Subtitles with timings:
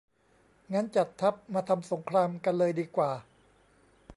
[0.73, 3.11] งั้นจัดทัพ มาทำสงครามกันเลยดีกว่า!